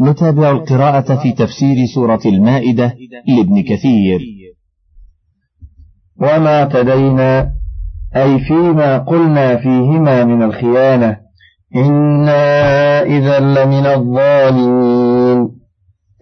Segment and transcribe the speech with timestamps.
[0.00, 2.94] نتابع القراءة في تفسير سورة المائدة
[3.28, 4.20] لابن كثير.
[6.20, 7.52] وما اعتدينا
[8.16, 11.16] أي فيما قلنا فيهما من الخيانة
[11.76, 15.48] إنا إذا لمن الظالمين.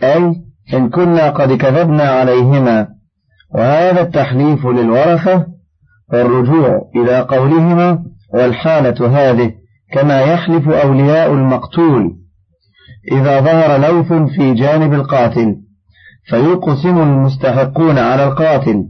[0.02, 0.34] أي
[0.74, 2.88] إن كنا قد كذبنا عليهما
[3.54, 5.46] وهذا التحليف للورثة
[6.12, 8.04] والرجوع إلى قولهما
[8.34, 9.52] والحالة هذه
[9.92, 12.18] كما يحلف أولياء المقتول.
[13.12, 15.56] إذا ظهر لوث في جانب القاتل
[16.28, 18.84] فيقسم المستحقون على القاتل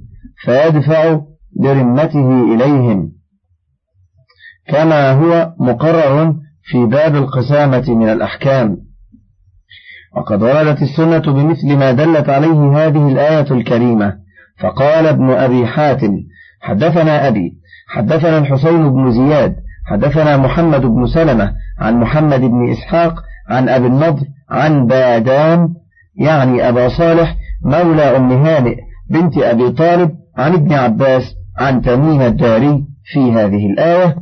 [0.44, 1.20] فيدفع
[1.60, 3.12] برمته إليهم.
[4.68, 8.76] كما هو مقرر في باب القسامة من الأحكام.
[10.16, 14.18] وقد وردت السنة بمثل ما دلت عليه هذه الآية الكريمة
[14.58, 16.16] فقال ابن أبي حاتم
[16.60, 17.52] حدثنا أبي
[17.88, 24.24] حدثنا الحسين بن زياد حدثنا محمد بن سلمة عن محمد بن إسحاق عن أبي النضر
[24.50, 25.68] عن بادان
[26.16, 28.76] يعني أبا صالح مولى أم هانئ
[29.10, 31.22] بنت أبي طالب عن ابن عباس
[31.58, 34.16] عن تميم الداري في هذه الآية.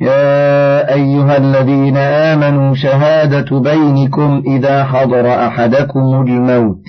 [0.00, 6.82] يا أيها الذين آمنوا شهادة بينكم إذا حضر أحدكم الموت.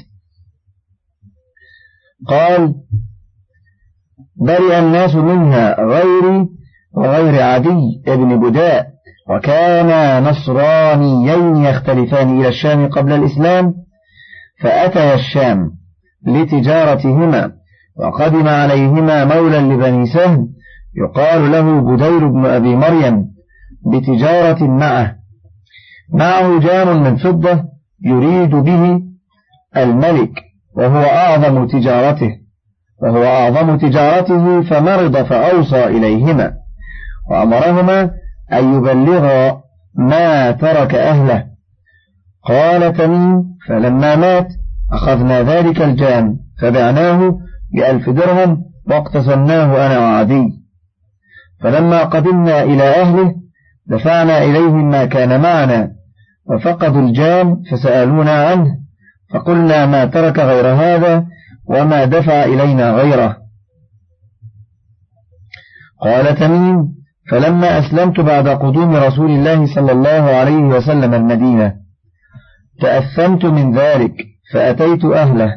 [2.28, 2.76] قال
[4.36, 6.50] برئ الناس منها غيري
[6.94, 8.97] وغير عدي ابن بداء
[9.30, 13.74] وكانا نصرانيين يختلفان إلى الشام قبل الإسلام
[14.62, 15.72] فأتيا الشام
[16.28, 17.52] لتجارتهما
[18.00, 20.48] وقدم عليهما مولى لبني سهم
[20.98, 23.26] يقال له بدير بن أبي مريم
[23.92, 25.16] بتجارة معه.
[26.14, 27.64] معه جام من فضة
[28.04, 29.02] يريد به
[29.78, 30.32] الملك
[30.78, 32.32] وهو أعظم تجارته
[33.04, 36.54] وهو أعظم تجارته فمرض فأوصى إليهما
[37.32, 38.12] وأمرهما
[38.54, 39.62] أن يبلغا
[39.96, 41.46] ما ترك أهله.
[42.44, 44.48] قال تميم فلما مات
[44.92, 47.40] أخذنا ذلك الجام فبعناه
[47.74, 50.50] بألف درهم واقتسمناه أنا وعدي.
[51.62, 53.36] فلما قدمنا إلى أهله
[53.88, 55.92] دفعنا إليهم ما كان معنا
[56.46, 58.78] وفقدوا الجام فسألونا عنه
[59.34, 61.26] فقلنا ما ترك غير هذا
[61.66, 63.38] وما دفع إلينا غيره.
[66.02, 66.97] قال تميم
[67.30, 71.74] فلما أسلمت بعد قدوم رسول الله صلى الله عليه وسلم المدينة
[72.82, 74.14] تأثمت من ذلك
[74.54, 75.54] فأتيت أهله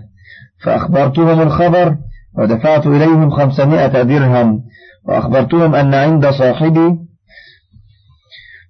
[0.64, 1.96] فأخبرتهم الخبر
[2.38, 4.60] ودفعت إليهم خمسمائة درهم
[5.04, 6.96] وأخبرتهم أن عند صاحبي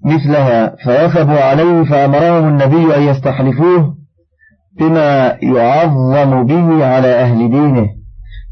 [0.04, 3.96] مثلها فوثبوا عليه فأمرهم النبي أن يستحلفوه
[4.78, 7.88] بما يعظم به على أهل دينه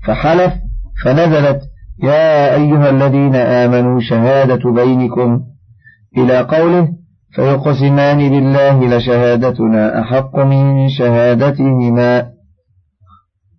[0.06, 0.52] فحلف
[1.04, 1.60] فنزلت
[2.02, 5.40] يا أيها الذين آمنوا شهادة بينكم
[6.16, 6.88] إلى قوله
[7.30, 12.30] فيقسمان بالله لشهادتنا أحق من شهادتهما.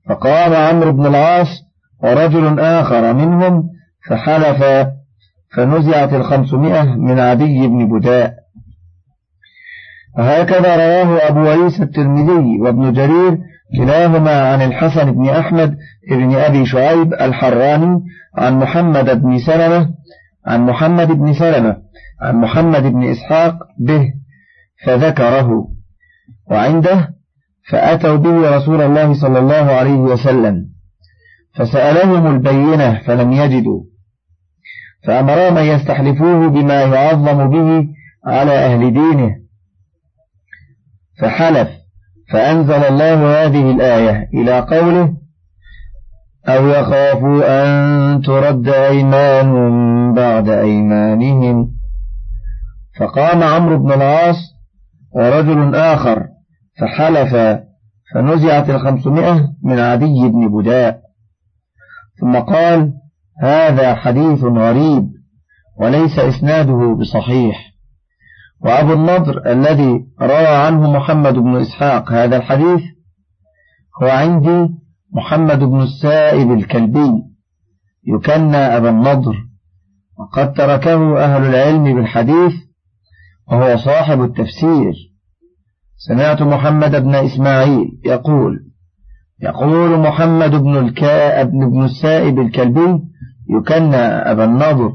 [0.10, 1.48] فقام عمرو بن العاص
[2.04, 3.64] ورجل آخر منهم
[4.10, 4.88] فحلف
[5.56, 8.34] فنزعت الخمسمائة من عدي بن بداء.
[10.18, 13.38] وهكذا رواه أبو عيسى الترمذي وابن جرير
[13.78, 15.78] كلاهما عن الحسن بن أحمد
[16.12, 18.00] بن أبي شعيب الحراني
[18.38, 19.90] عن محمد بن سلمة
[20.46, 21.78] عن محمد بن سلمة
[22.22, 24.14] عن محمد بن إسحاق به
[24.86, 25.68] فذكره.
[26.52, 27.10] وعنده
[27.70, 30.66] فأتوا به رسول الله صلى الله عليه وسلم
[31.56, 33.84] فسألهم البينة فلم يجدوا
[35.04, 37.88] فأمرهم أن يستحلفوه بما يعظم به
[38.26, 39.36] على أهل دينه
[41.22, 41.79] فحلف.
[42.32, 45.14] فأنزل الله هذه الآية إلى قوله
[46.48, 51.72] أو يخافوا أن ترد أيمان بعد أيمانهم؟
[53.00, 54.36] فقام عمرو بن العاص
[55.16, 56.28] ورجل آخر
[56.80, 57.60] فحلف
[58.14, 61.02] فنزعت الخمسمائة من عدي بن بداء.
[62.22, 62.94] ثم قال
[63.42, 65.10] هذا حديث غريب
[65.80, 67.69] وليس إسناده بصحيح.
[68.62, 72.82] وأبو النضر الذي روى عنه محمد بن إسحاق هذا الحديث
[74.02, 74.74] هو عندي
[75.14, 77.12] محمد بن السائب الكلبي
[78.08, 79.36] يكنى أبا النضر
[80.20, 82.54] وقد تركه أهل العلم بالحديث
[83.48, 84.94] وهو صاحب التفسير.
[85.98, 88.60] سمعت محمد بن إسماعيل يقول
[89.42, 93.00] يقول محمد بن الكاء بن السائب الكلبي
[93.50, 93.96] يكنى
[94.32, 94.92] أبا النضر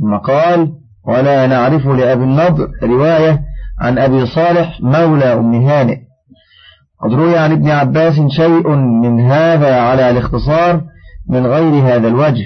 [0.00, 0.72] ثم قال
[1.06, 3.40] ولا نعرف لأبي النضر رواية
[3.80, 5.96] عن أبي صالح مولى أم هانئ.
[7.00, 10.84] قد روي عن ابن عباس شيء من هذا على الاختصار
[11.28, 12.44] من غير هذا الوجه.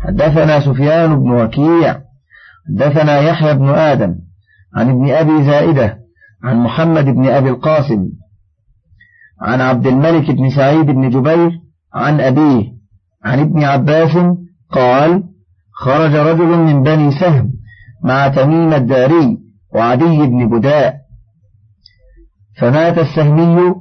[0.00, 2.00] حدثنا سفيان بن وكيع.
[2.68, 4.14] حدثنا يحيى بن آدم
[4.76, 5.98] عن ابن أبي زائدة
[6.44, 8.08] عن محمد بن أبي القاسم
[9.42, 11.50] عن عبد الملك بن سعيد بن جبير
[11.94, 12.64] عن أبيه
[13.24, 14.16] عن ابن عباس
[14.70, 15.22] قال
[15.72, 17.59] خرج رجل من بني سهم
[18.04, 19.38] مع تميم الداري
[19.74, 20.94] وعدي بن بداء.
[22.60, 23.74] فمات السهمي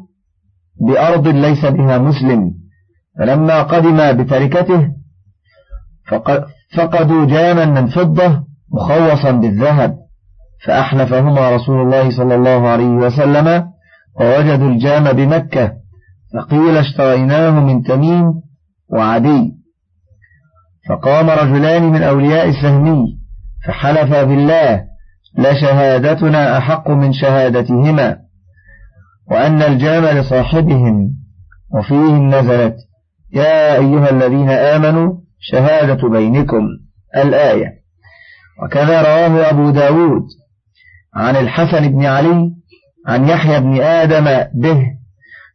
[0.87, 2.51] بأرض ليس بها مسلم.
[3.19, 4.87] فلما قدم بتركته
[6.75, 8.43] فقدوا جاما من فضة
[8.73, 9.97] مخوصا بالذهب.
[10.65, 13.65] فأحلفهما رسول الله صلى الله عليه وسلم
[14.19, 15.71] ووجدوا الجام بمكة.
[16.33, 18.33] فقيل اشتريناه من تميم
[18.89, 19.51] وعدي.
[20.89, 23.18] فقام رجلان من أولياء السهمي.
[23.65, 24.83] فحلفا بالله
[25.37, 28.17] لشهادتنا أحق من شهادتهما
[29.31, 31.09] وأن الجام لصاحبهم
[31.73, 32.75] وفيهم نزلت
[33.33, 36.61] يا أيها الذين آمنوا شهادة بينكم
[37.15, 37.79] الآية.
[38.63, 40.23] وكذا رواه أبو داود
[41.15, 42.51] عن الحسن بن علي
[43.07, 44.85] عن يحيى بن آدم به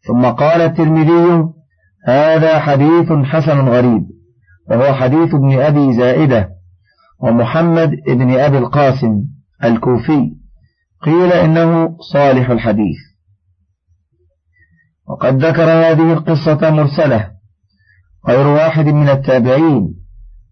[0.07, 1.45] ثم قال الترمذي
[2.07, 4.03] هذا حديث حسن غريب
[4.71, 6.49] وهو حديث ابن أبي زائدة.
[7.25, 9.23] ومحمد بن أبي القاسم
[9.65, 10.31] الكوفي.
[11.03, 12.97] قيل إنه صالح الحديث.
[15.09, 17.31] وقد ذكر هذه القصة مرسلة.
[18.29, 19.95] غير واحد من التابعين.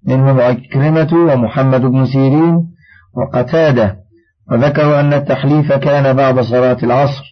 [0.07, 2.59] منهم عكرمة ومحمد بن سيرين
[3.17, 3.97] وقتادة.
[4.51, 7.25] وذكروا أن التحليف كان بعد صلاة العصر.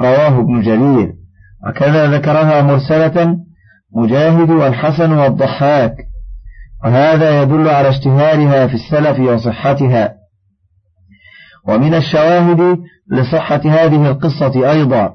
[0.00, 1.12] رواه ابن جرير.
[1.68, 3.38] وكذا ذكرها مرسلة
[3.96, 5.96] مجاهد والحسن والضحاك.
[6.86, 10.14] وهذا يدل على اشتهارها في السلف وصحتها.
[11.68, 12.78] ومن الشواهد
[13.10, 15.14] لصحة هذه القصة أيضا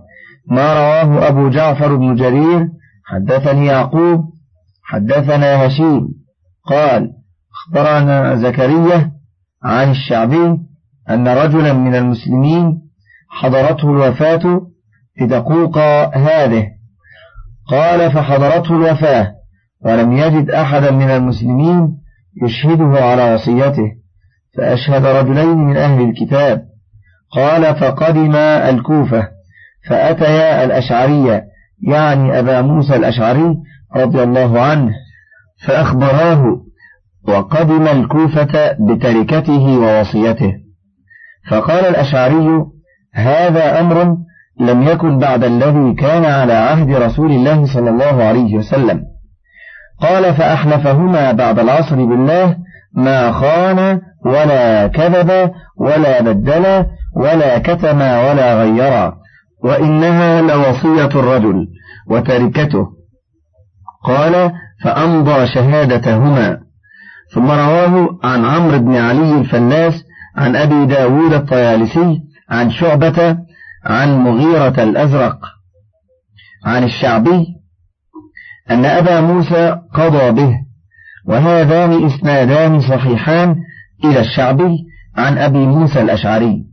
[0.51, 2.67] ما رواه أبو جعفر بن جرير
[3.05, 4.21] حدثني يعقوب
[4.83, 6.07] حدثنا هشيم
[6.67, 7.09] قال
[7.53, 9.11] أخبرنا زكريا
[9.63, 10.57] عن الشعبي
[11.09, 12.81] أن رجلا من المسلمين
[13.29, 14.61] حضرته الوفاة
[15.15, 15.77] في دقوق
[16.17, 16.67] هذه.
[17.67, 19.40] قال فحضرته الوفاة.
[19.85, 21.97] ولم يجد أحدا من المسلمين
[22.43, 23.91] يشهده على وصيته
[24.57, 26.61] فأشهد رجلين من أهل الكتاب.
[27.31, 29.27] قال فقدم الكوفة
[29.89, 31.43] فأتيا الأشعرية
[31.87, 33.55] يعني أبا موسى الأشعري
[33.95, 34.91] رضي الله عنه
[35.67, 36.61] فأخبراه
[37.27, 40.53] وقدم الكوفة بتركته ووصيته.
[41.49, 42.65] فقال الأشعري
[43.13, 44.17] هذا أمر
[44.59, 49.10] لم يكن بعد الذي كان على عهد رسول الله صلى الله عليه وسلم.
[50.01, 52.55] قال فأحلفهما بعد العصر بالله
[52.93, 59.13] ما خان ولا كذب ولا بدل ولا كتم ولا غير
[59.63, 61.67] وإنها لوصية الرجل
[62.09, 62.87] وتركته.
[64.05, 64.51] قال
[64.83, 66.57] فأمضى شهادتهما.
[67.33, 70.03] ثم رواه عن عمرو بن علي الفلاس
[70.37, 73.37] عن أبي داود الطيالسي عن شعبة
[73.85, 75.37] عن مغيرة الأزرق
[76.65, 77.45] عن الشعبي
[78.71, 80.53] أن أبا موسى قضى به
[81.25, 83.55] وهذان إسنادان صحيحان
[84.05, 84.77] إلى الشعبي
[85.17, 86.65] عن أبي موسى الأشعري.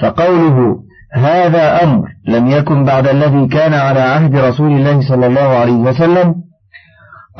[0.00, 0.76] فقوله
[1.14, 6.34] هذا أمر لم يكن بعد الذي كان على عهد رسول الله صلى الله عليه وسلم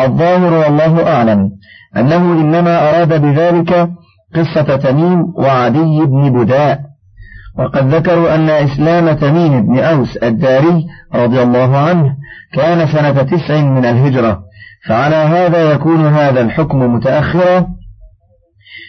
[0.00, 1.50] الظاهر والله أعلم
[1.96, 3.90] أنه إنما أراد بذلك
[4.34, 6.80] قصة تميم وعدي بن بداء
[7.58, 12.16] وقد ذكروا أن إسلام تميم بن أوس الداري رضي الله عنه
[12.54, 14.42] كان سنة تسع من الهجرة
[14.88, 17.66] فعلى هذا يكون هذا الحكم متأخرا.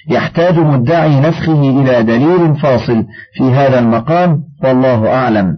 [0.09, 5.57] يحتاج مدعي نسخه إلى دليل فاصل في هذا المقام والله أعلم.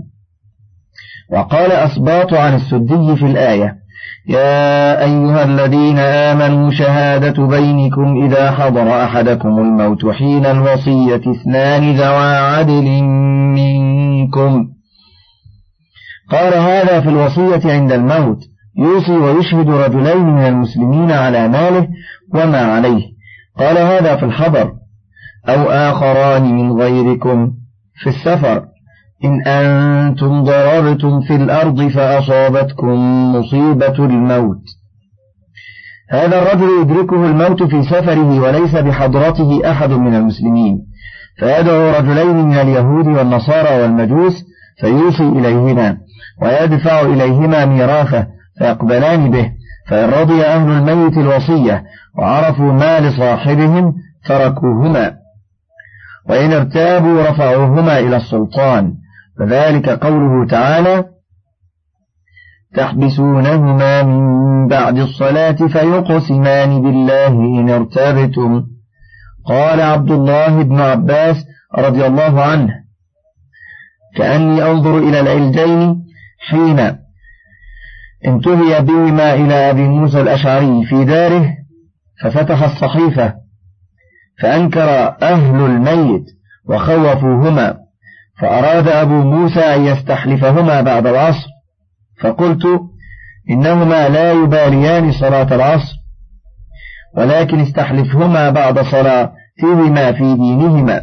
[1.32, 3.79] وقال أسباط عن السدي في الآية
[4.30, 13.04] يا أيها الذين آمنوا شهادة بينكم إذا حضر أحدكم الموت حين الوصية اثنان ذوى عدل
[13.58, 14.68] منكم.
[16.32, 18.38] قال هذا في الوصية عند الموت.
[18.78, 21.88] يوصي ويشهد رجلين من المسلمين على ماله
[22.34, 23.04] وما عليه.
[23.60, 24.72] قال هذا في الحضر
[25.50, 27.52] أو آخران من غيركم
[28.04, 28.69] في السفر.
[29.26, 32.96] إن أنتم ضررتم في الأرض فأصابتكم
[33.36, 34.64] مصيبة الموت.
[36.10, 40.86] هذا الرجل يدركه الموت في سفره وليس بحضرته أحد من المسلمين.
[41.40, 44.46] فيدعو رجلين من اليهود والنصارى والمجوس
[44.82, 45.98] فيوصي إليهما
[46.42, 48.28] ويدفع إليهما ميراثه
[48.60, 49.52] فيقبلان به.
[49.88, 51.84] فإن رضي أهل الميت الوصية
[52.18, 53.94] وعرفوا ما لصاحبهم
[54.26, 55.14] تركوهما.
[56.30, 58.94] وإن ارتابوا رفعوهما إلى السلطان.
[59.40, 61.06] فذلك قوله تعالى
[62.76, 68.66] تحبسونهما من بعد الصلاة فيقسمان بالله إن ارتبتم.
[69.46, 71.36] قال عبد الله بن عباس
[71.78, 72.70] رضي الله عنه
[74.16, 76.04] كأني أنظر إلى العلجين
[76.50, 76.80] حين
[78.26, 81.54] انتهي بهما إلى أبي موسى الأشعري في داره
[82.24, 83.34] ففتح الصحيفة
[84.42, 84.90] فأنكر
[85.22, 86.26] أهل الميت
[86.66, 87.89] وخوفوهما.
[88.42, 91.48] فأراد أبو موسى أن يستحلفهما بعد العصر
[92.22, 92.64] فقلت
[93.50, 95.96] إنهما لا يباليان صلاة العصر
[97.18, 101.02] ولكن استحلفهما بعد صلاتهما في دينهما.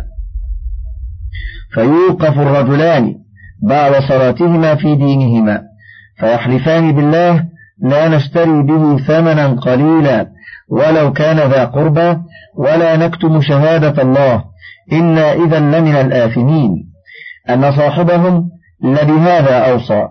[1.74, 3.14] فيوقف الرجلان
[3.62, 5.62] بعد صلاتهما في دينهما
[6.20, 7.44] فيحلفان بالله
[7.82, 10.26] لا نشتري به ثمنا قليلا
[10.70, 12.16] ولو كان ذا قربى
[12.58, 14.44] ولا نكتم شهادة الله
[14.92, 16.95] إنا إذا لمن الآثمين
[17.50, 18.50] أن صاحبهم
[18.84, 20.08] لبهذا أوصى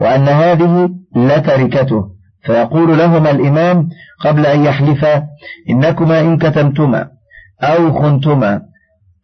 [0.00, 2.18] وأن هذه لتركته.
[2.42, 3.88] فيقول لهما الإمام
[4.24, 5.22] قبل أن يحلفا
[5.70, 7.08] إنكما إن كتمتما
[7.62, 8.60] أو خنتما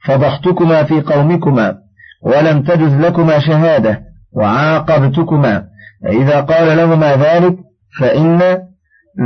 [0.04, 1.74] فضحتكما في قومكما
[2.22, 4.00] ولم تجز لكما شهادة
[4.32, 5.64] وعاقبتكما.
[6.04, 7.56] فإذا قال لهما ذلك
[8.00, 8.58] فإن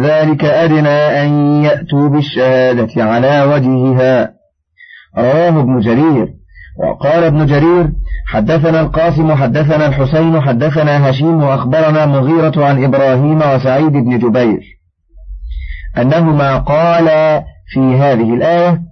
[0.03, 4.33] ذلك أدنى أن يأتوا بالشهادة على وجهها.
[5.19, 6.29] رواه ابن جرير.
[6.79, 7.91] وقال ابن جرير
[8.27, 14.61] حدثنا القاسم حدثنا الحسين حدثنا هشيم وأخبرنا مغيرة عن إبراهيم وسعيد بن جبير
[15.99, 18.83] أنهما قالا في هذه الآية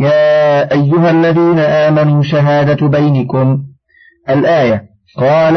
[0.00, 3.58] يا أيها الذين آمنوا شهادة بينكم.
[4.30, 4.84] الآية
[5.18, 5.56] قال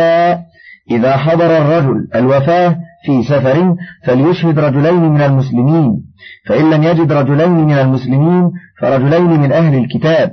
[0.91, 3.75] إذا حضر الرجل الوفاة في سفر
[4.05, 6.03] فليشهد رجلين من المسلمين
[6.47, 8.51] فإن لم يجد رجلين من المسلمين
[8.81, 10.31] فرجلين من أهل الكتاب.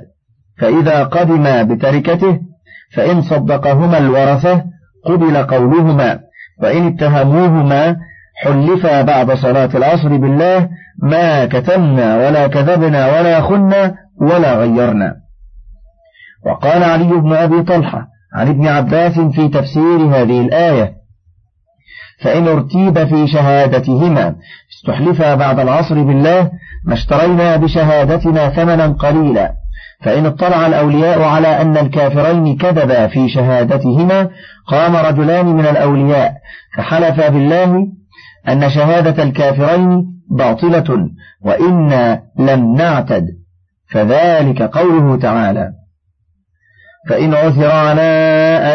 [0.57, 2.39] فإذا قدما بتركته
[2.93, 4.63] فإن صدقهما الورثة
[5.05, 6.19] قبل قولهما
[6.61, 7.95] وإن اتهموهما
[8.43, 10.69] حلفا بعد صلاة العصر بالله
[11.03, 15.15] ما كتمنا ولا كذبنا ولا خنا ولا غيرنا.
[16.45, 20.93] وقال علي بن أبي طلحة عن ابن عباس في تفسير هذه الآية
[22.23, 24.35] فإن ارتيب في شهادتهما
[24.73, 26.51] استحلفا بعد العصر بالله
[26.85, 29.53] ما اشترينا بشهادتنا ثمنا قليلا
[30.03, 34.29] فإن اطلع الأولياء على أن الكافرين كذبا في شهادتهما
[34.67, 36.33] قام رجلان من الأولياء
[36.77, 37.87] فحلفا بالله
[38.49, 41.09] أن شهادة الكافرين باطلة
[41.45, 43.25] وإنا لم نعتد
[43.91, 45.71] فذلك قوله تعالى
[47.09, 48.01] فإن عثر على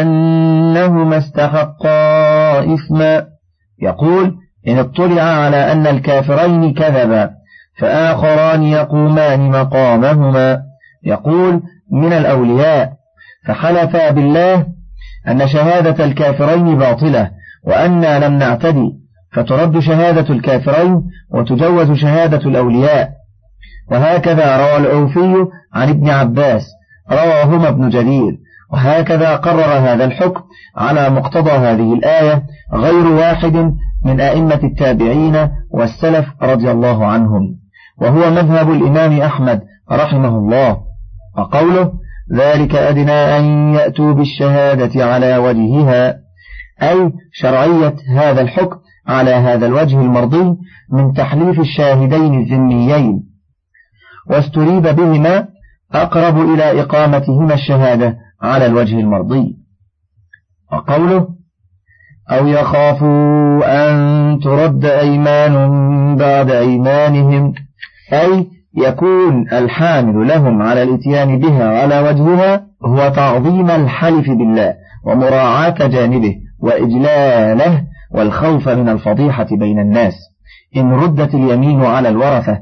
[0.01, 3.27] أنهما استحقا إثما
[3.83, 4.37] يقول
[4.69, 7.31] إن اطلع على أن الكافرين كذبا
[7.79, 10.70] فآخران يقومان مقامهما.
[11.05, 12.93] يقول من الأولياء
[13.47, 14.67] فحلفا بالله
[15.29, 17.31] أن شهادة الكافرين باطلة
[17.65, 18.91] وأنا لم نعتدي
[19.33, 23.11] فترد شهادة الكافرين وتجوز شهادة الأولياء.
[23.91, 26.63] وهكذا روى العوفي عن ابن عباس
[27.13, 28.33] رواهما ابن جرير
[28.73, 30.41] وهكذا قرر هذا الحكم
[30.77, 32.43] على مقتضى هذه الآية
[32.73, 37.57] غير واحد من أئمة التابعين والسلف رضي الله عنهم.
[38.01, 40.90] وهو مذهب الإمام أحمد رحمه الله.
[41.39, 41.93] وقوله
[42.33, 46.17] ذلك أدنى أن يأتوا بالشهادة على وجهها
[46.83, 50.57] أي شرعية هذا الحكم على هذا الوجه المرضي
[50.93, 53.23] من تحليف الشاهدين الذميين
[54.31, 55.49] واستريب بهما
[55.93, 59.57] أقرب إلى إقامتهما الشهادة على الوجه المرضي.
[60.73, 61.29] وقوله
[62.31, 67.55] أو يخافوا أن ترد أيمان بعد أيمانهم
[68.13, 68.47] أي
[68.77, 74.75] يكون الحامل لهم على الإتيان بها على وجهها هو تعظيم الحلف بالله
[75.05, 77.83] ومراعاة جانبه وإجلاله
[78.15, 80.15] والخوف من الفضيحة بين الناس.
[80.77, 82.59] إن ردت اليمين على الورثة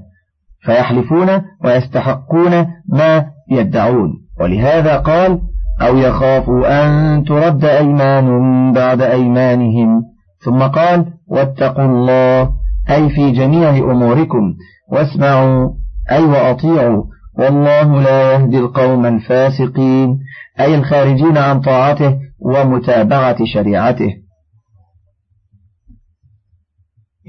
[0.60, 1.28] فيحلفون
[1.64, 4.12] ويستحقون ما يدعون.
[4.40, 5.40] ولهذا قال
[5.82, 10.02] أو يخافوا أن ترد أيمان بعد أيمانهم.
[10.44, 12.50] ثم قال واتقوا الله
[12.90, 14.54] أي في جميع أموركم
[14.92, 15.70] واسمعوا
[16.10, 17.04] أي وأطيعوا
[17.38, 20.18] والله لا يهدي القوم الفاسقين
[20.60, 24.14] أي الخارجين عن طاعته ومتابعة شريعته.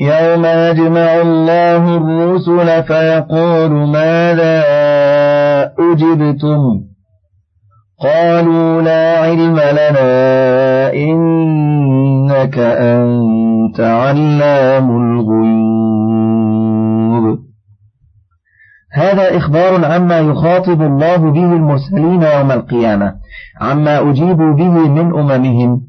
[0.01, 4.63] يوم يجمع الله الرسل فيقول ماذا
[5.79, 6.89] أجبتم؟
[7.99, 15.89] قالوا لا علم لنا إنك أنت علام الغيوب.
[18.93, 23.15] هذا إخبار عما يخاطب الله به المرسلين يوم القيامة
[23.61, 25.81] عما أجيبوا به من أممهم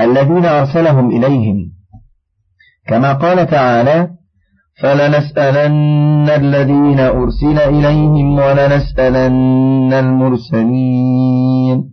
[0.00, 1.56] الذين أرسلهم إليهم.
[2.86, 4.08] كما قال تعالى
[4.82, 11.90] فلنسألن الذين أرسل إليهم ولنسألن المرسلين.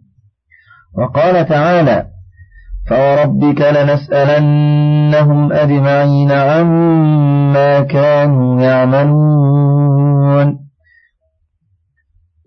[0.98, 2.06] وقال تعالى
[2.90, 10.58] فوربك لنسألنهم أجمعين عما كانوا يعملون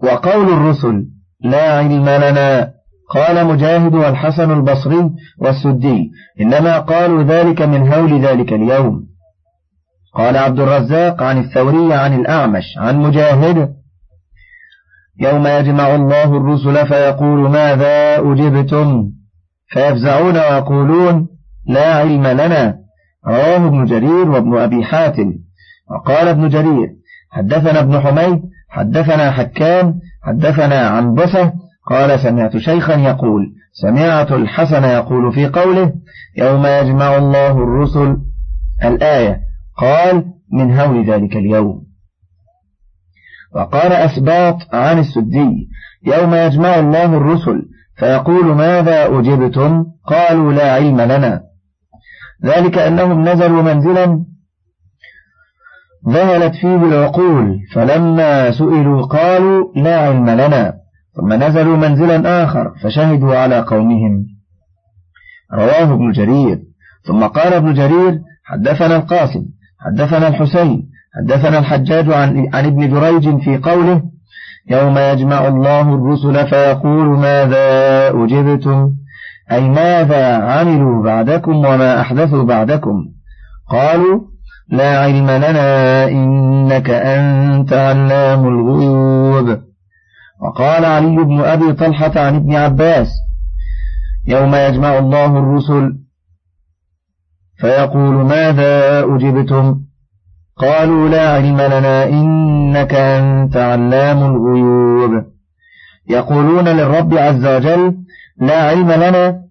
[0.02, 1.06] وقول الرسل
[1.40, 2.70] لا علم لنا
[3.10, 9.10] قال مجاهد والحسن البصري والسدي إنما قالوا ذلك من هول ذلك اليوم
[10.14, 13.74] قال عبد الرزاق عن الثوري عن الأعمش عن مجاهد
[15.20, 19.19] يوم يجمع الله الرسل فيقول ماذا أجبتم
[19.70, 21.28] فيفزعون ويقولون
[21.66, 22.78] لا علم لنا.
[23.26, 25.32] رواه ابن جرير وابن أبي حاتم.
[25.90, 26.88] وقال ابن جرير
[27.30, 31.52] حدثنا ابن حميد حدثنا حكام حدثنا عن بصة
[31.90, 35.92] قال سمعت شيخا يقول سمعت الحسن يقول في قوله
[36.38, 38.16] يوم يجمع الله الرسل
[38.84, 39.40] الآية.
[39.76, 41.82] قال من هول ذلك اليوم.
[43.54, 45.68] وقال أسباط عن السدي
[46.06, 47.62] يوم يجمع الله الرسل
[48.00, 51.40] فيقول ماذا أجبتم؟ قالوا لا علم لنا.
[52.44, 54.24] ذلك أنهم نزلوا منزلا
[56.08, 60.74] ذهلت فيه العقول فلما سئلوا قالوا لا علم لنا.
[61.16, 64.26] ثم نزلوا منزلا آخر فشهدوا على قومهم.
[65.52, 66.58] رواه ابن جرير.
[67.06, 69.42] ثم قال ابن جرير حدثنا القاسم
[69.80, 74.02] حدثنا الحسين حدثنا الحجاج عن, عن ابن جريج في قوله
[74.70, 78.90] يوم يجمع الله الرسل فيقول ماذا أجبتم؟
[79.52, 83.06] أي ماذا عملوا بعدكم وما أحدثوا بعدكم؟
[83.70, 84.20] قالوا
[84.68, 89.58] لا علم لنا إنك أنت علام الغيوب.
[90.42, 93.08] وقال علي بن أبي طلحة عن ابن عباس
[94.26, 95.92] يوم يجمع الله الرسل
[97.60, 99.80] فيقول ماذا أجبتم؟
[100.56, 105.24] قالوا لا علم لنا إنك أنت علام الغيوب.
[106.08, 107.96] يقولون للرب عز وجل
[108.40, 109.42] لا علم لنا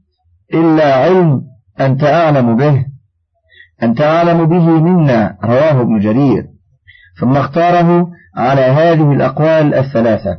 [0.53, 1.41] إلا علم
[1.79, 2.85] أنت أعلم به
[3.83, 6.43] أنت أعلم به منا رواه ابن جرير.
[7.19, 10.37] ثم اختاره على هذه الأقوال الثلاثة.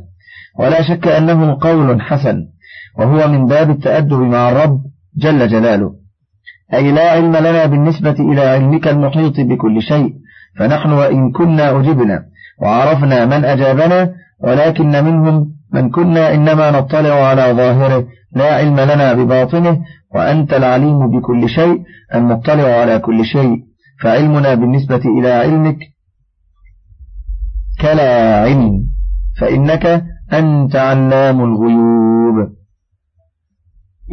[0.59, 2.37] ولا شك أنه قول حسن
[2.97, 4.81] وهو من باب التأدب مع الرب
[5.17, 5.95] جل جلاله.
[6.73, 10.13] أي لا علم لنا بالنسبة إلى علمك المحيط بكل شيء.
[10.57, 12.23] فنحن وإن كنا أجبنا
[12.61, 19.81] وعرفنا من أجابنا ولكن منهم من كنا إنما نطلع على ظاهره لا علم لنا بباطنه
[20.15, 21.81] وأنت العليم بكل شيء
[22.15, 23.57] المطلع على كل شيء.
[24.01, 25.77] فعلمنا بالنسبة إلى علمك
[27.81, 28.83] كلا علم
[29.39, 32.49] فإنك أنت علام الغيوب.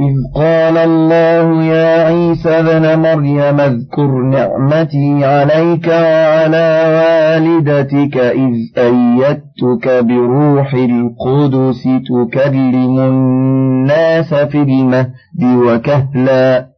[0.00, 10.74] إذ قال الله يا عيسى بن مريم اذكر نعمتي عليك وعلى والدتك إذ أيدتك بروح
[10.74, 15.12] القدس تكلم الناس في المهد
[15.44, 16.77] وكهلا.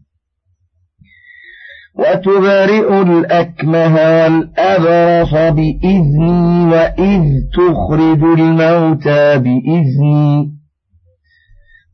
[1.95, 7.23] وتبرئ الأكمه والأبرص بإذني وإذ
[7.53, 10.51] تخرج الموتى بإذني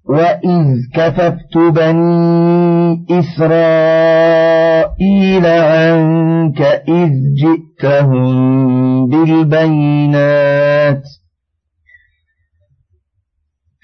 [0.09, 4.65] وإذ كففت بني إسرائيل
[5.45, 11.03] عنك إذ جئتهم بالبينات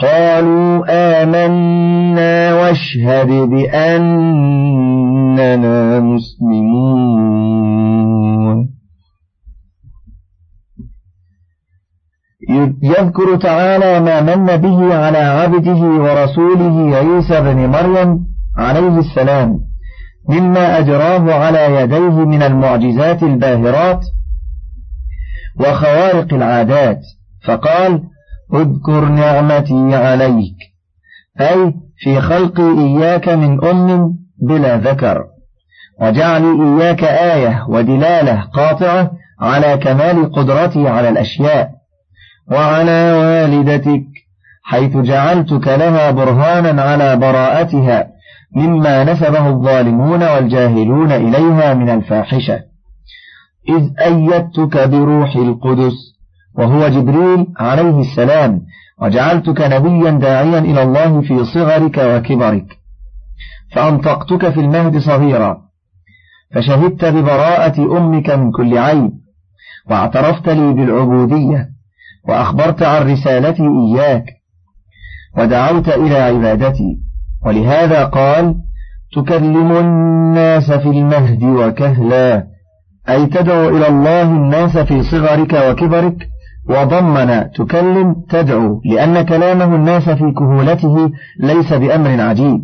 [0.00, 4.80] قالوا آمنا واشهد بأننا
[6.00, 7.50] مسلمون.
[12.82, 18.18] يذكر تعالى ما من به على عبده ورسوله عيسى بن مريم
[18.56, 19.60] عليه السلام
[20.28, 24.00] مما أجراه على يديه من المعجزات الباهرات
[25.60, 27.00] وخوارق العادات.
[27.46, 28.02] فقال
[28.54, 30.56] اذكر نعمتي عليك.
[31.40, 35.24] أي في خلقي إياك من أم بلا ذكر.
[36.00, 39.10] وجعلي إياك آية ودلالة قاطعة
[39.40, 41.70] على كمال قدرته على الأشياء.
[42.50, 44.04] وعلى والدتك
[44.62, 48.06] حيث جعلتك لها برهانا على براءتها
[48.56, 52.60] مما نسبه الظالمون والجاهلون إليها من الفاحشة.
[53.68, 56.19] إذ أيدتك بروح القدس
[56.58, 58.62] وهو جبريل عليه السلام
[59.02, 62.78] وجعلتك نبيا داعيا إلى الله في صغرك وكبرك
[63.72, 65.62] فأنطقتك في المهد صغيرا
[66.54, 69.10] فشهدت ببراءة أمك من كل عيب
[69.90, 71.68] واعترفت لي بالعبودية
[72.28, 74.24] وأخبرت عن رسالتي إياك
[75.38, 76.98] ودعوت إلى عبادتي
[77.46, 78.54] ولهذا قال
[79.16, 82.46] تكلم الناس في المهد وكهلا
[83.08, 86.28] أي تدعو إلى الله الناس في صغرك وكبرك؟
[86.68, 92.60] وضمن تكلم تدعو لأن كلامه الناس في كهولته ليس بأمر عجيب.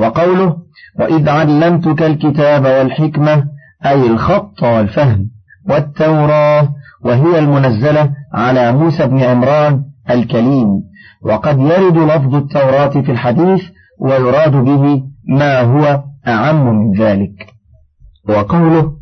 [0.00, 0.56] وقوله
[0.98, 3.44] وإذ علمتك الكتاب والحكمة
[3.86, 5.30] أي الخط والفهم
[5.68, 6.68] والتوراة
[7.04, 10.68] وهي المنزلة على موسى بن عمران الكليم.
[11.22, 13.62] وقد يرد لفظ التوراة في الحديث
[14.00, 17.46] ويراد به ما هو أعم من ذلك.
[18.28, 18.99] وقوله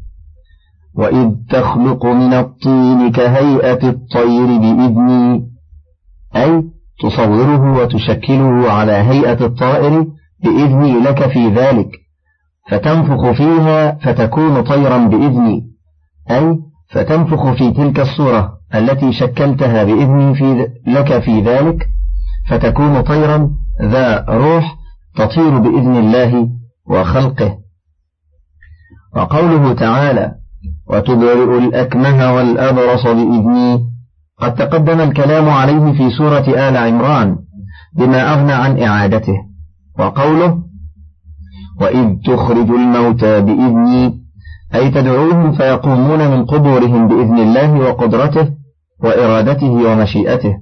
[0.94, 5.48] وإذ تخلق من الطين كهيئة الطير بإذني
[6.37, 6.62] أي
[7.01, 10.07] تصوره وتشكله على هيئة الطائر
[10.44, 11.90] بإذني لك في ذلك
[12.70, 15.62] فتنفخ فيها فتكون طيرا بإذني
[16.31, 16.59] أي
[16.90, 21.88] فتنفخ في تلك الصورة التي شكلتها بإذني في لك في ذلك
[22.48, 23.51] فتكون طيرا
[23.83, 24.77] ذا روح
[25.16, 26.48] تطير بإذن الله
[26.87, 27.59] وخلقه.
[29.16, 30.38] وقوله تعالى
[30.90, 33.85] وتبرئ الأكمه والأبرص بإذني
[34.40, 37.37] قد تقدم الكلام عليه في سورة آل عمران
[37.97, 39.37] بما أغنى عن إعادته
[39.99, 40.59] وقوله
[41.81, 44.14] وإذ تخرج الموتى بإذني
[44.75, 48.49] أي تدعوهم فيقومون من قبورهم بإذن الله وقدرته
[49.05, 50.55] وإرادته ومشيئته.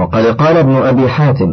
[0.00, 1.48] وقد قال ابن أبي حاتم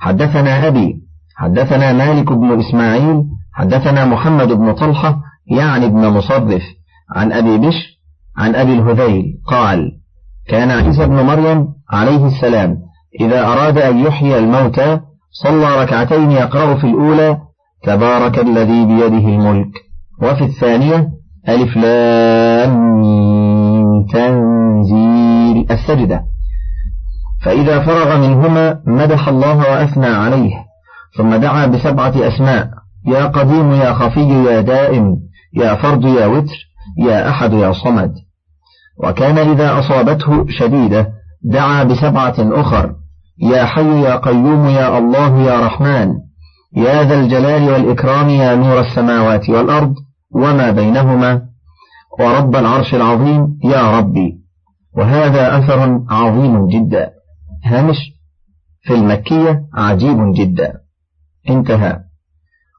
[0.00, 0.94] حدثنا أبي
[1.36, 6.62] حدثنا مالك بن إسماعيل حدثنا محمد بن طلحة يعني ابن مصرف
[7.16, 7.86] عن أبي بشر
[8.36, 9.90] عن أبي الهذيل قال
[10.48, 12.78] كان عيسى بن مريم عليه السلام
[13.20, 15.00] إذا أراد أن يحيي الموتى
[15.42, 17.38] صلى ركعتين يقرأ في الأولى
[17.82, 19.72] تبارك الذي بيده الملك.
[20.22, 21.08] وفي الثانية
[21.48, 22.74] ألف لام
[24.12, 26.24] تنزيل السجدة.
[27.44, 30.54] فإذا فرغ منهما مدح الله وأثنى عليه
[31.16, 32.68] ثم دعا بسبعة أسماء
[33.06, 35.16] يا قديم يا خفي يا دائم
[35.56, 36.56] يا فرد يا وتر
[36.98, 38.14] يا أحد يا صمد.
[39.04, 41.12] وكان إذا أصابته شديدة
[41.42, 42.94] دعا بسبعة أخر
[43.38, 46.12] يا حي يا قيوم يا الله يا رحمن
[46.76, 49.94] يا ذا الجلال والإكرام يا نور السماوات والأرض
[50.34, 51.42] وما بينهما
[52.20, 54.40] ورب العرش العظيم يا ربي.
[54.96, 57.10] وهذا أثر عظيم جدا.
[57.64, 57.96] هامش
[58.82, 60.72] في المكية عجيب جدا.
[61.50, 62.00] انتهى.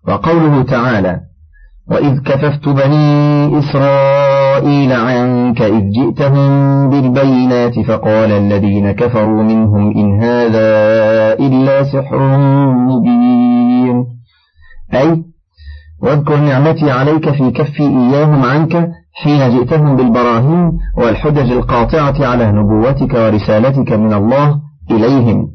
[0.08, 1.20] وقوله تعالى
[1.91, 10.67] وإذ كففت بني إسرائيل عنك إذ جئتهم بالبينات فقال الذين كفروا منهم إن هذا
[11.34, 12.38] إلا سحر
[12.89, 14.06] مبين.
[14.93, 15.24] أي
[16.02, 23.93] واذكر نعمتي عليك في كفي إياهم عنك حين جئتهم بالبراهين والحجج القاطعة على نبوتك ورسالتك
[23.93, 24.60] من الله
[24.91, 25.48] إليهم.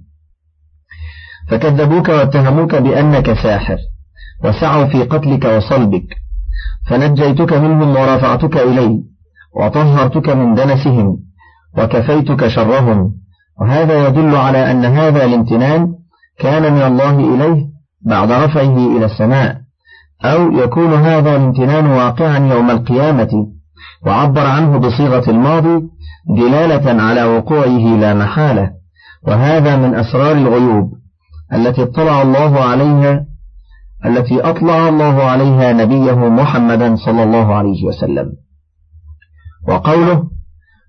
[1.49, 3.77] فكذبوك واتهموك بأنك ساحر.
[4.44, 6.16] وسعوا في قتلك وصلبك
[6.88, 9.03] فنجيتك منهم ورفعتك إلي
[9.57, 11.16] وطهرتك من دنسهم
[11.79, 13.12] وكفيتك شرهم
[13.61, 15.94] وهذا يدل على أن هذا الامتنان
[16.38, 17.66] كان من الله إليه
[18.07, 19.61] بعد رفعه إلى السماء
[20.24, 23.46] أو يكون هذا الامتنان واقعا يوم القيامة
[24.07, 25.83] وعبر عنه بصيغة الماضي
[26.37, 28.70] دلالة على وقوعه لا محالة
[29.26, 30.92] وهذا من أسرار الغيوب
[31.53, 33.30] التي اطلع الله عليها
[34.07, 38.33] التي أطلع الله عليها نبيه محمدا صلى الله عليه وسلم.
[39.69, 40.23] وقوله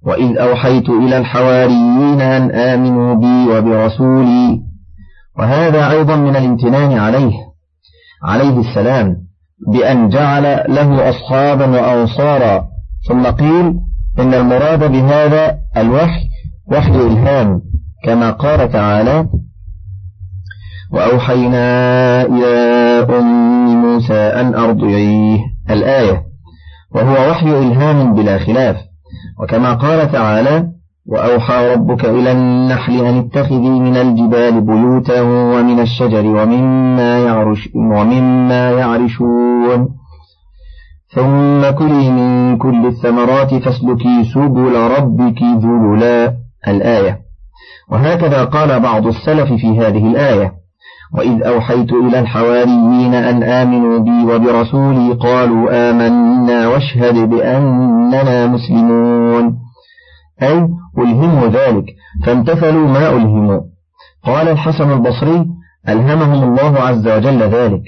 [0.05, 4.61] وإذ أوحيت إلى الحواريين أن آمنوا بي وبرسولي.
[5.39, 7.33] وهذا أيضا من الامتنان عليه
[8.23, 9.15] عليه السلام
[9.71, 12.67] بأن جعل له أصحابا وأنصارا.
[13.09, 13.73] ثم قيل
[14.19, 16.21] إن المراد بهذا الوحي
[16.71, 17.61] وحي إلهام
[18.05, 19.27] كما قال تعالى
[20.93, 21.65] وأوحينا
[22.21, 22.47] إلى
[23.19, 26.21] أم موسى أن أرضعيه الآية
[26.95, 28.77] وهو وحي إلهام بلا خلاف.
[29.41, 30.67] وكما قال تعالى
[31.07, 39.89] وأوحى ربك إلى النحل أن اتخذي من الجبال بيوتا ومن الشجر ومما, يعرش ومما يعرشون.
[41.15, 46.33] ثم كلي من كل الثمرات فاسلكي سبل ربك ذللا.
[46.67, 47.19] الآية.
[47.91, 50.60] وهكذا قال بعض السلف في هذه الآية.
[51.13, 59.57] وإذ أوحيت إلى الحواريين أن آمنوا بي وبرسولي قالوا آمنا واشهد بأننا مسلمون
[60.41, 61.85] أي ألهموا ذلك
[62.25, 63.61] فامتثلوا ما ألهموا
[64.23, 65.45] قال الحسن البصري
[65.89, 67.81] ألهمهم الله عز وجل ذلك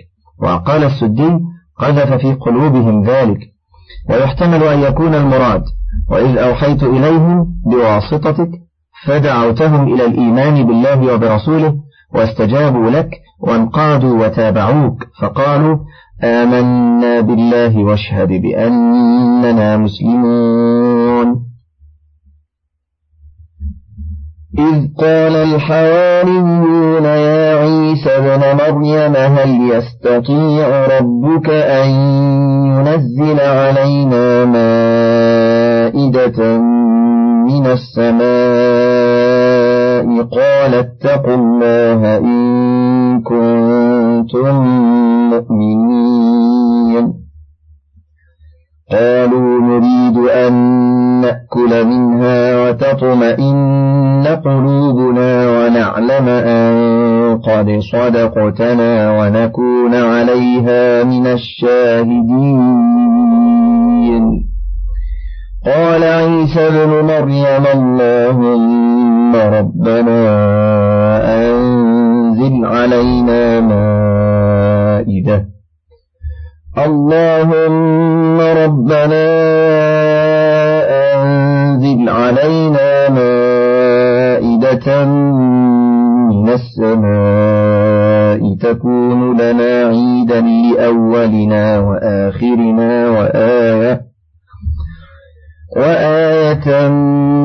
[0.43, 1.39] وقال السدي
[1.77, 3.39] قذف في قلوبهم ذلك
[4.09, 5.63] ويحتمل أن يكون المراد
[6.09, 8.49] وإذ أوحيت إليهم بواسطتك
[9.05, 11.82] فدعوتهم إلى الإيمان بالله وبرسوله
[12.15, 15.77] واستجابوا لك وانقادوا وتابعوك فقالوا
[16.23, 21.43] آمنا بالله واشهد بأننا مسلمون.
[24.59, 31.89] إذ قال الحواريون يا عيسى ابن مريم هل يستطيع ربك أن
[32.73, 36.39] ينزل علينا مائدة
[37.47, 39.22] من السماء
[40.31, 44.55] قال اتقوا الله إن كنتم
[45.29, 47.13] مؤمنين.
[48.91, 50.53] قالوا نريد أن
[51.21, 56.73] نأكل منها وتطمئن قلوبنا ونعلم أن
[57.37, 62.83] قد صدقتنا ونكون عليها من الشاهدين.
[65.65, 68.62] قال عيسى ابن مريم اللهم
[69.35, 70.21] ربنا
[71.49, 75.45] أنزل علينا مائدة.
[76.77, 79.25] اللهم ربنا
[81.13, 85.05] أنزل علينا مائدة
[86.29, 88.03] من السماء
[88.55, 94.02] تكون لنا عيدا لأولنا وآخرنا وآية
[95.77, 96.87] وآية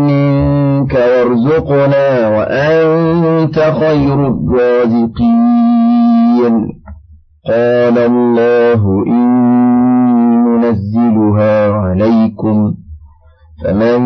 [0.09, 5.49] منك وارزقنا وأنت خير الرازقين.
[7.49, 12.75] قال الله إني منزلها عليكم.
[13.65, 14.01] فمن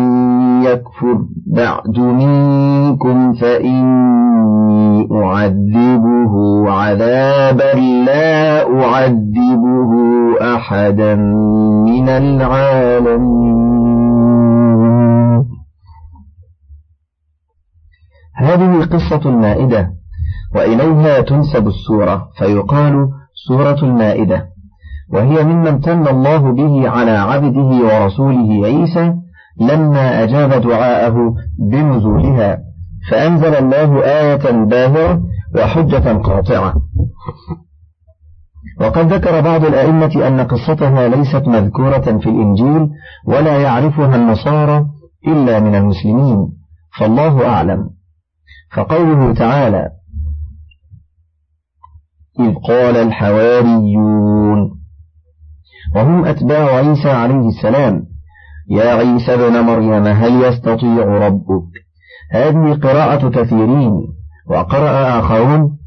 [0.63, 6.33] يكفر بعد منكم فإني أعذبه
[6.71, 7.73] عذابا
[8.05, 9.91] لا أعذبه
[10.55, 11.15] أحدا
[11.85, 13.53] من العالمين.
[18.35, 19.89] هذه قصة المائدة
[20.55, 23.07] وإليها تنسب السورة فيقال
[23.47, 24.45] سورة المائدة
[25.13, 29.13] وهي مما امتن الله به على عبده ورسوله عيسى
[29.59, 31.35] لما أجاب دعاءه
[31.71, 32.59] بنزولها
[33.11, 35.23] فأنزل الله آية باهرة
[35.55, 36.73] وحجة قاطعة.
[38.81, 42.89] وقد ذكر بعض الأئمة أن قصتها ليست مذكورة في الإنجيل
[43.27, 44.85] ولا يعرفها النصارى
[45.27, 46.49] إلا من المسلمين
[46.99, 47.89] فالله أعلم.
[48.75, 49.89] فقوله تعالى
[52.39, 54.79] إذ قال الحواريون
[55.95, 58.12] وهم أتباع عيسى عليه السلام
[58.69, 61.71] يا عيسى ابن مريم هل يستطيع ربك؟
[62.31, 64.07] هذه قراءة كثيرين.
[64.49, 65.77] وقرأ آخرون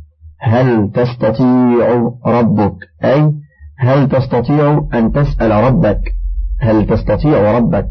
[0.41, 3.33] هل تستطيع ربك؟ أي
[3.79, 6.01] هل تستطيع أن تسأل ربك؟
[6.61, 7.89] هل تستطيع ربك؟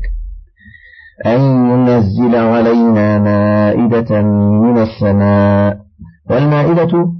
[1.25, 4.21] أن ينزل علينا مائدة
[4.61, 5.85] من السماء.
[6.29, 7.11] والمائدة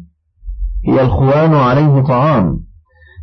[0.88, 2.60] هي الخوان عليه طعام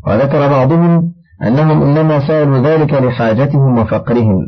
[0.06, 1.11] وذكر بعضهم
[1.42, 4.38] أنهم إنما سألوا ذلك لحاجتهم وفقرهم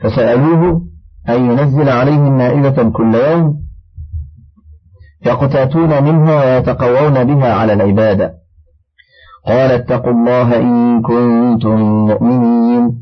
[0.00, 0.82] فسألوه
[1.28, 3.54] أن ينزل عليهم مائدة كل يوم
[5.26, 8.32] يقتاتون منها ويتقوون بها على العبادة.
[9.46, 12.92] قال اتقوا الله إن كنتم مؤمنين.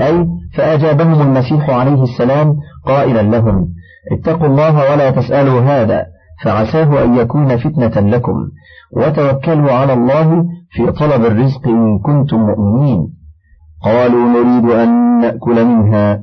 [0.00, 3.68] أي فأجابهم المسيح عليه السلام قائلا لهم
[4.12, 6.13] اتقوا الله ولا تسألوا هذا.
[6.44, 8.50] فعساه أن يكون فتنة لكم.
[8.96, 13.08] وتوكلوا على الله في طلب الرزق إن كنتم مؤمنين.
[13.84, 16.20] قالوا نريد أن نأكل منها.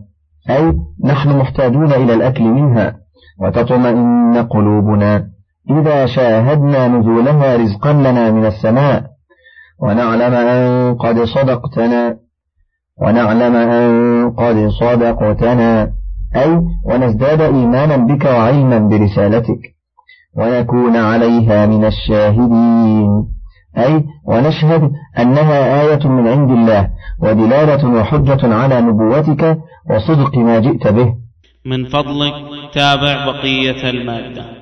[0.49, 0.73] أي
[1.05, 2.95] نحن محتاجون إلى الأكل منها.
[3.41, 5.27] وتطمئن قلوبنا.
[5.69, 9.03] إذا شاهدنا نزولها رزقا لنا من السماء.
[9.79, 12.17] ونعلم أن قد صدقتنا.
[13.01, 15.91] ونعلم أن قد صدقتنا.
[16.35, 19.80] أي ونزداد إيمانا بك وعلما برسالتك.
[20.37, 23.27] ونكون عليها من الشاهدين.
[23.77, 26.89] أي ونشهد أنها آية من عند الله
[27.19, 29.57] ودلالة وحجة على نبوتك
[29.89, 31.13] وصدق ما جئت به.
[31.65, 32.33] من فضلك
[32.73, 34.60] تابع بقية المادة.